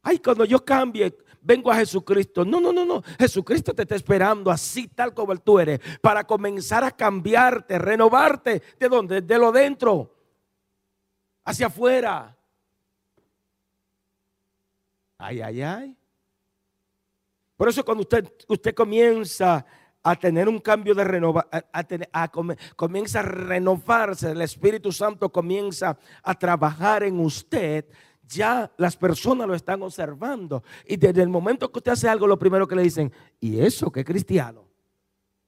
[0.03, 2.45] Ay, cuando yo cambie, vengo a Jesucristo.
[2.45, 3.03] No, no, no, no.
[3.19, 8.63] Jesucristo te está esperando así tal como tú eres para comenzar a cambiarte, renovarte.
[8.79, 9.21] ¿De dónde?
[9.21, 10.15] De lo dentro
[11.45, 12.37] hacia afuera.
[15.19, 15.97] Ay, ay, ay.
[17.57, 19.65] Por eso cuando usted, usted comienza
[20.03, 22.31] a tener un cambio de renovar, a,
[22.77, 27.87] comienza a renovarse, el Espíritu Santo comienza a trabajar en usted,
[28.27, 30.65] ya las personas lo están observando.
[30.87, 33.93] Y desde el momento que usted hace algo, lo primero que le dicen, ¿y eso
[33.93, 34.65] qué cristiano?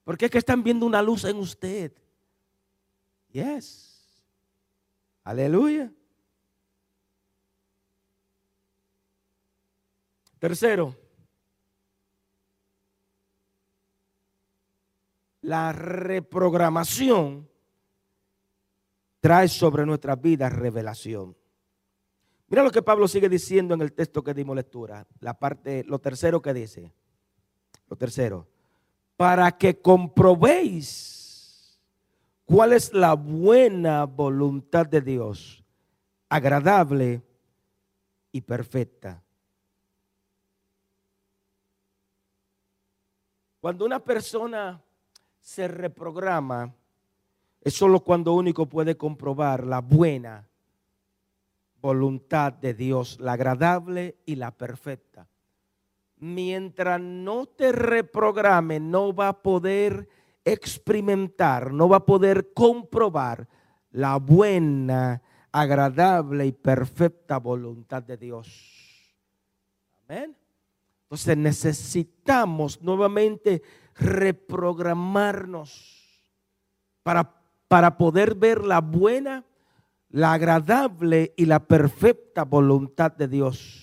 [0.03, 1.91] Porque es que están viendo una luz en usted.
[3.29, 4.23] Yes.
[5.23, 5.91] Aleluya.
[10.39, 10.95] Tercero,
[15.45, 17.47] la reprogramación
[19.19, 21.35] trae sobre nuestras vidas revelación.
[22.47, 25.99] Mira lo que Pablo sigue diciendo en el texto que dimos lectura, la parte, lo
[25.99, 26.91] tercero que dice,
[27.87, 28.47] lo tercero,
[29.15, 31.79] para que comprobéis
[32.45, 35.63] cuál es la buena voluntad de Dios,
[36.27, 37.21] agradable
[38.31, 39.23] y perfecta.
[43.61, 44.84] Cuando una persona
[45.45, 46.73] se reprograma,
[47.61, 50.49] es solo cuando único puede comprobar la buena
[51.79, 55.27] voluntad de Dios, la agradable y la perfecta.
[56.17, 60.09] Mientras no te reprograme, no va a poder
[60.43, 63.47] experimentar, no va a poder comprobar
[63.91, 69.15] la buena, agradable y perfecta voluntad de Dios.
[70.09, 70.35] Amén.
[71.03, 73.61] Entonces necesitamos nuevamente
[73.95, 76.03] reprogramarnos
[77.03, 77.33] para,
[77.67, 79.45] para poder ver la buena,
[80.09, 83.81] la agradable y la perfecta voluntad de Dios.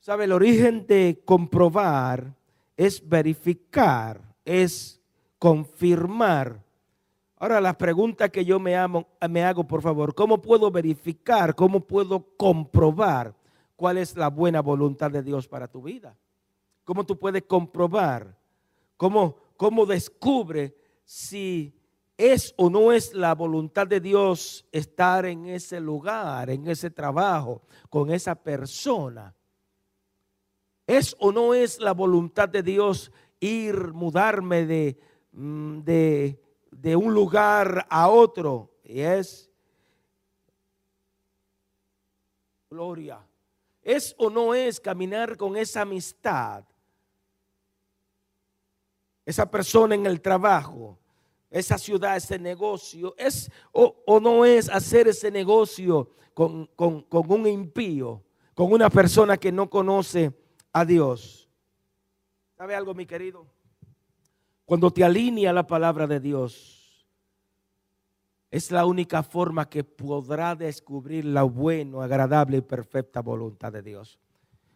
[0.00, 0.24] ¿Sabe?
[0.24, 2.34] El origen de comprobar
[2.76, 5.00] es verificar, es
[5.38, 6.62] confirmar.
[7.38, 8.76] Ahora la pregunta que yo me,
[9.28, 13.34] me hago, por favor, ¿cómo puedo verificar, cómo puedo comprobar
[13.74, 16.16] cuál es la buena voluntad de Dios para tu vida?
[16.86, 18.38] ¿Cómo tú puedes comprobar?
[18.96, 20.72] ¿Cómo, cómo descubre
[21.04, 21.74] si
[22.16, 27.62] es o no es la voluntad de Dios estar en ese lugar, en ese trabajo,
[27.90, 29.34] con esa persona?
[30.86, 34.96] ¿Es o no es la voluntad de Dios ir, mudarme de,
[35.32, 38.70] mm, de, de un lugar a otro?
[38.84, 39.50] Y es
[42.70, 43.26] gloria.
[43.82, 46.64] ¿Es o no es caminar con esa amistad?
[49.26, 50.98] Esa persona en el trabajo,
[51.50, 57.30] esa ciudad, ese negocio, ¿es o, o no es hacer ese negocio con, con, con
[57.30, 58.22] un impío,
[58.54, 60.32] con una persona que no conoce
[60.72, 61.50] a Dios?
[62.56, 63.46] ¿Sabe algo, mi querido?
[64.64, 67.06] Cuando te alinea la palabra de Dios,
[68.50, 74.18] es la única forma que podrá descubrir la buena, agradable y perfecta voluntad de Dios.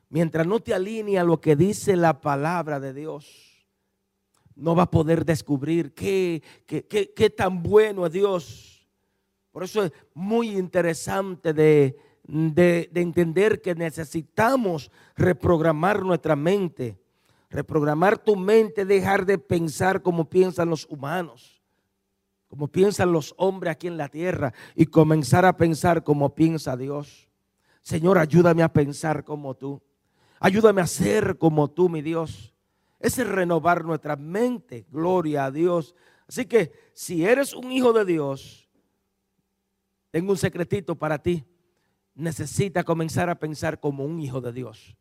[0.09, 3.50] Mientras no te alinea lo que dice la palabra de Dios,
[4.61, 8.89] no va a poder descubrir qué, qué, qué, tan bueno es Dios.
[9.51, 17.01] Por eso es muy interesante de, de, de entender que necesitamos reprogramar nuestra mente
[17.51, 21.61] Reprogramar tu mente, dejar de pensar como piensan los humanos,
[22.47, 27.29] como piensan los hombres aquí en la tierra y comenzar a pensar como piensa Dios.
[27.83, 29.83] Señor, ayúdame a pensar como tú.
[30.39, 32.55] Ayúdame a ser como tú, mi Dios.
[33.01, 34.87] Es renovar nuestra mente.
[34.91, 35.97] Gloria a Dios.
[36.29, 38.69] Así que si eres un hijo de Dios,
[40.11, 41.45] tengo un secretito para ti.
[42.15, 44.97] Necesita comenzar a pensar como un hijo de Dios,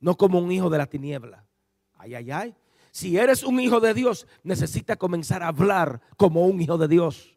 [0.00, 1.44] no como un hijo de la tiniebla.
[1.92, 2.56] Ay, ay, ay.
[2.90, 7.36] Si eres un hijo de Dios, necesitas comenzar a hablar como un hijo de Dios,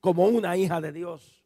[0.00, 1.44] como una hija de Dios.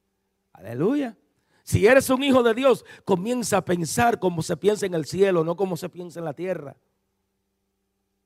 [0.52, 1.16] Aleluya.
[1.62, 5.44] Si eres un hijo de Dios, comienza a pensar como se piensa en el cielo,
[5.44, 6.76] no como se piensa en la tierra.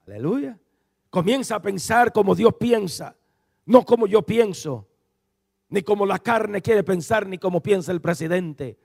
[0.07, 0.59] Aleluya.
[1.11, 3.16] Comienza a pensar como Dios piensa,
[3.64, 4.87] no como yo pienso,
[5.69, 8.79] ni como la carne quiere pensar, ni como piensa el presidente.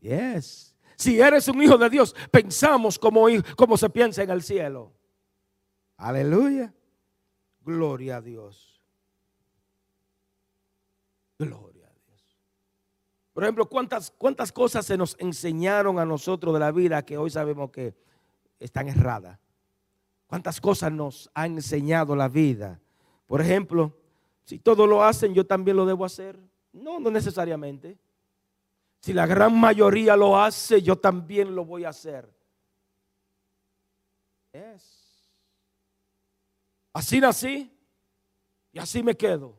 [0.00, 0.74] Yes.
[0.96, 4.92] Si eres un hijo de Dios, pensamos como, como se piensa en el cielo.
[5.96, 6.72] Aleluya.
[7.60, 8.80] Gloria a Dios.
[11.38, 12.38] Gloria a Dios.
[13.32, 17.30] Por ejemplo, ¿cuántas, cuántas cosas se nos enseñaron a nosotros de la vida que hoy
[17.30, 17.94] sabemos que
[18.58, 19.41] están erradas?
[20.32, 22.80] ¿Cuántas cosas nos ha enseñado la vida?
[23.26, 23.94] Por ejemplo,
[24.46, 26.40] si todos lo hacen, yo también lo debo hacer.
[26.72, 27.98] No, no necesariamente.
[29.02, 32.34] Si la gran mayoría lo hace, yo también lo voy a hacer.
[34.54, 35.30] Es.
[36.94, 37.70] Así nací
[38.72, 39.54] y así me quedo.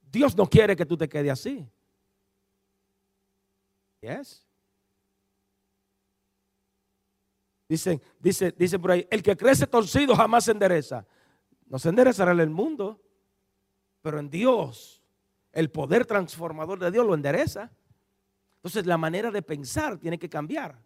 [0.00, 1.68] Dios no quiere que tú te quedes así.
[4.00, 4.43] Yes.
[7.68, 11.06] Dicen, dice, dice por ahí, el que crece torcido jamás se endereza.
[11.66, 13.00] No se enderezará en el mundo,
[14.02, 15.02] pero en Dios,
[15.52, 17.72] el poder transformador de Dios lo endereza.
[18.56, 20.78] Entonces la manera de pensar tiene que cambiar.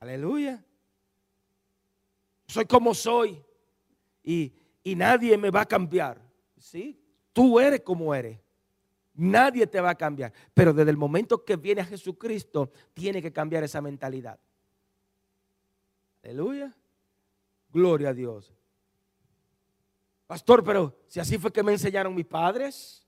[0.00, 0.62] Aleluya.
[2.46, 3.42] Soy como soy
[4.22, 4.52] y,
[4.82, 6.20] y nadie me va a cambiar.
[6.58, 7.00] ¿Sí?
[7.32, 8.43] Tú eres como eres.
[9.14, 10.32] Nadie te va a cambiar.
[10.52, 14.38] Pero desde el momento que viene a Jesucristo, tiene que cambiar esa mentalidad.
[16.22, 16.74] Aleluya.
[17.70, 18.52] Gloria a Dios.
[20.26, 23.06] Pastor, pero si así fue que me enseñaron mis padres.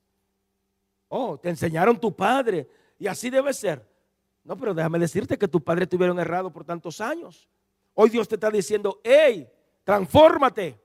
[1.08, 3.88] Oh, te enseñaron tu padre y así debe ser.
[4.44, 7.48] No, pero déjame decirte que tu padre estuvieron errado por tantos años.
[7.94, 9.48] Hoy Dios te está diciendo, hey,
[9.82, 10.80] transfórmate.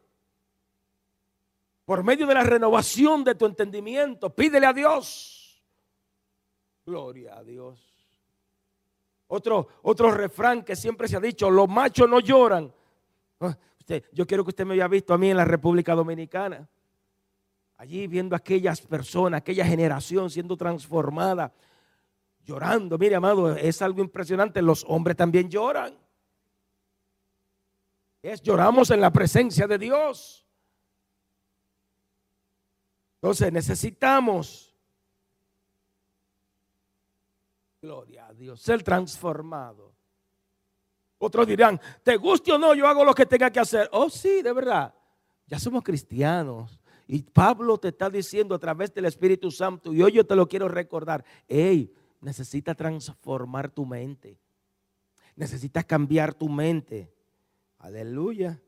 [1.91, 5.61] Por medio de la renovación de tu entendimiento, pídele a Dios.
[6.85, 7.81] Gloria a Dios.
[9.27, 12.73] Otro, otro refrán que siempre se ha dicho, los machos no lloran.
[13.41, 13.57] Ah,
[14.13, 16.65] yo quiero que usted me haya visto a mí en la República Dominicana.
[17.75, 21.51] allí viendo a aquellas personas, aquella generación siendo transformada,
[22.45, 22.97] llorando.
[22.97, 24.61] Mire, amado, es algo impresionante.
[24.61, 25.93] Los hombres también lloran.
[28.21, 30.41] Es lloramos en la presencia de Dios.
[33.21, 34.75] Entonces necesitamos,
[37.79, 39.93] gloria a Dios, ser transformado.
[41.19, 43.87] Otros dirán, te guste o no, yo hago lo que tenga que hacer.
[43.91, 44.91] Oh, sí, de verdad.
[45.45, 46.79] Ya somos cristianos.
[47.05, 50.47] Y Pablo te está diciendo a través del Espíritu Santo, y hoy yo te lo
[50.47, 54.39] quiero recordar, hey, necesitas transformar tu mente.
[55.35, 57.13] Necesitas cambiar tu mente.
[57.77, 58.59] Aleluya.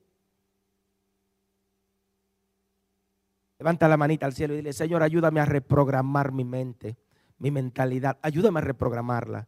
[3.63, 6.97] Levanta la manita al cielo y dile, Señor, ayúdame a reprogramar mi mente,
[7.37, 8.19] mi mentalidad.
[8.21, 9.47] Ayúdame a reprogramarla.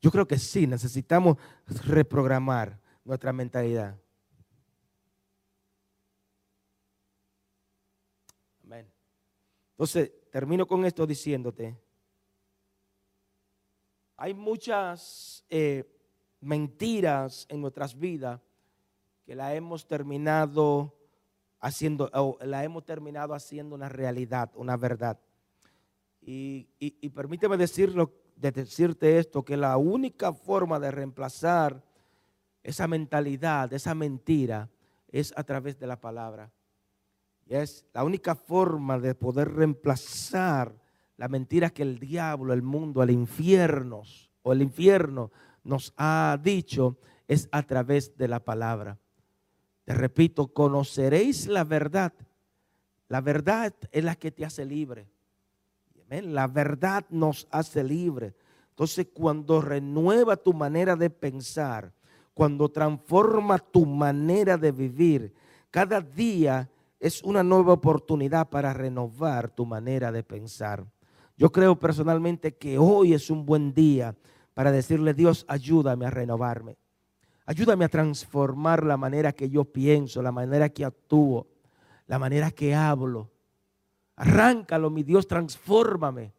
[0.00, 3.98] Yo creo que sí, necesitamos reprogramar nuestra mentalidad.
[8.62, 8.88] Amén.
[9.72, 11.76] Entonces, termino con esto diciéndote,
[14.18, 15.82] hay muchas eh,
[16.38, 18.40] mentiras en nuestras vidas
[19.26, 20.97] que la hemos terminado
[21.60, 25.18] haciendo, la hemos terminado haciendo una realidad, una verdad.
[26.20, 31.82] Y, y permíteme decirlo de decirte esto, que la única forma de reemplazar
[32.62, 34.70] esa mentalidad, esa mentira,
[35.08, 36.52] es a través de la palabra.
[37.46, 40.74] Y es la única forma de poder reemplazar
[41.16, 44.02] la mentira que el diablo, el mundo, el infierno
[44.42, 45.32] o el infierno
[45.64, 48.98] nos ha dicho, es a través de la palabra.
[49.88, 52.12] Te repito, conoceréis la verdad.
[53.08, 55.08] La verdad es la que te hace libre.
[56.10, 58.34] La verdad nos hace libre.
[58.68, 61.90] Entonces, cuando renueva tu manera de pensar,
[62.34, 65.32] cuando transforma tu manera de vivir,
[65.70, 66.70] cada día
[67.00, 70.84] es una nueva oportunidad para renovar tu manera de pensar.
[71.34, 74.14] Yo creo personalmente que hoy es un buen día
[74.52, 76.76] para decirle, Dios, ayúdame a renovarme.
[77.48, 81.46] Ayúdame a transformar la manera que yo pienso, la manera que actúo,
[82.06, 83.30] la manera que hablo.
[84.16, 86.34] Arráncalo, mi Dios, transfórmame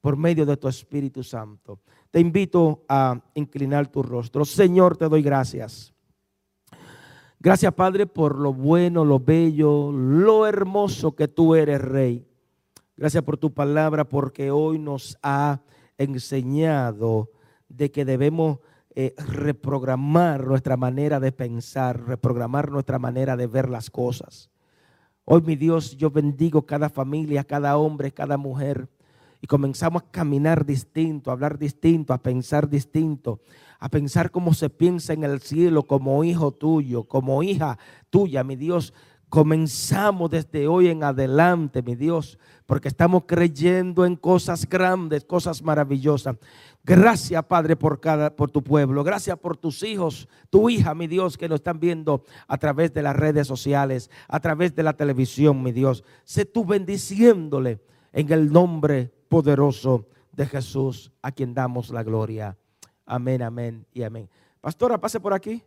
[0.00, 1.80] por medio de tu Espíritu Santo.
[2.10, 4.46] Te invito a inclinar tu rostro.
[4.46, 5.92] Señor, te doy gracias.
[7.38, 12.26] Gracias, Padre, por lo bueno, lo bello, lo hermoso que tú eres, Rey.
[12.96, 15.60] Gracias por tu palabra, porque hoy nos ha
[15.98, 17.28] enseñado
[17.68, 18.60] de que debemos
[19.00, 24.50] eh, reprogramar nuestra manera de pensar, reprogramar nuestra manera de ver las cosas.
[25.24, 28.88] Hoy, mi Dios, yo bendigo cada familia, cada hombre, cada mujer.
[29.40, 33.40] Y comenzamos a caminar distinto, a hablar distinto, a pensar distinto,
[33.78, 37.78] a pensar como se piensa en el cielo, como hijo tuyo, como hija
[38.10, 38.92] tuya, mi Dios.
[39.28, 42.36] Comenzamos desde hoy en adelante, mi Dios,
[42.66, 46.36] porque estamos creyendo en cosas grandes, cosas maravillosas.
[46.88, 49.04] Gracias, Padre, por cada por tu pueblo.
[49.04, 53.02] Gracias por tus hijos, tu hija, mi Dios, que nos están viendo a través de
[53.02, 56.02] las redes sociales, a través de la televisión, mi Dios.
[56.24, 62.56] Sé tú bendiciéndole en el nombre poderoso de Jesús, a quien damos la gloria.
[63.04, 64.30] Amén, amén y amén.
[64.62, 65.62] Pastora, pase por aquí.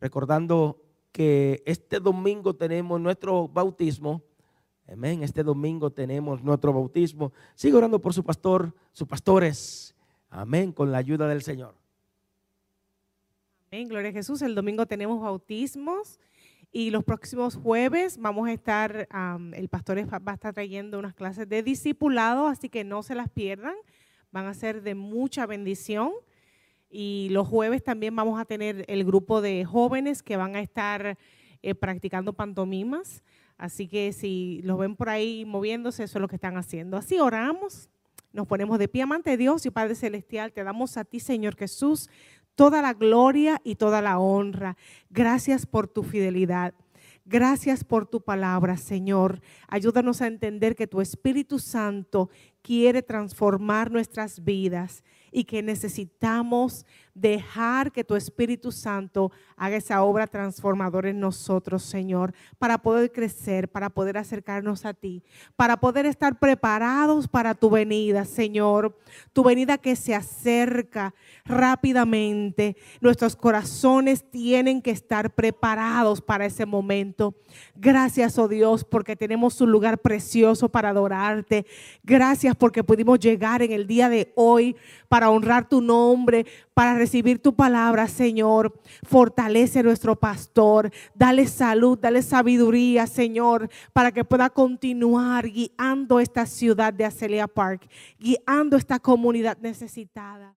[0.00, 0.82] Recordando
[1.12, 4.22] que este domingo tenemos nuestro bautismo.
[4.86, 5.22] Amén.
[5.22, 7.32] Este domingo tenemos nuestro bautismo.
[7.54, 9.93] Sigue orando por su pastor, sus pastores.
[10.36, 11.76] Amén, con la ayuda del Señor.
[13.70, 14.42] Amén, gloria a Jesús.
[14.42, 16.18] El domingo tenemos bautismos
[16.72, 19.06] y los próximos jueves vamos a estar,
[19.52, 23.30] el pastor va a estar trayendo unas clases de discipulado, así que no se las
[23.30, 23.76] pierdan.
[24.32, 26.10] Van a ser de mucha bendición.
[26.90, 31.16] Y los jueves también vamos a tener el grupo de jóvenes que van a estar
[31.62, 33.22] eh, practicando pantomimas.
[33.56, 36.96] Así que si los ven por ahí moviéndose, eso es lo que están haciendo.
[36.96, 37.88] Así oramos.
[38.34, 40.52] Nos ponemos de pie, amante Dios y Padre Celestial.
[40.52, 42.10] Te damos a ti, Señor Jesús,
[42.56, 44.76] toda la gloria y toda la honra.
[45.08, 46.74] Gracias por tu fidelidad.
[47.24, 49.40] Gracias por tu palabra, Señor.
[49.68, 52.28] Ayúdanos a entender que tu Espíritu Santo
[52.60, 60.26] quiere transformar nuestras vidas y que necesitamos dejar que tu Espíritu Santo haga esa obra
[60.26, 65.22] transformadora en nosotros, Señor, para poder crecer, para poder acercarnos a ti,
[65.56, 68.98] para poder estar preparados para tu venida, Señor,
[69.32, 72.76] tu venida que se acerca rápidamente.
[73.00, 77.34] Nuestros corazones tienen que estar preparados para ese momento.
[77.76, 81.66] Gracias, oh Dios, porque tenemos un lugar precioso para adorarte.
[82.02, 84.76] Gracias porque pudimos llegar en el día de hoy
[85.08, 88.78] para honrar tu nombre, para recibir tu palabra, Señor.
[89.04, 96.44] Fortalece a nuestro pastor, dale salud, dale sabiduría, Señor, para que pueda continuar guiando esta
[96.44, 100.52] ciudad de Acelia Park, guiando esta comunidad necesitada.